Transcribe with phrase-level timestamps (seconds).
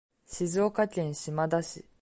[0.25, 1.85] 静岡県島田市